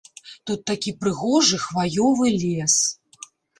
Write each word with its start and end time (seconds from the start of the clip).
Тут 0.49 0.63
такі 0.71 0.93
прыгожы 1.03 1.61
хваёвы 1.67 2.35
лес. 2.47 2.81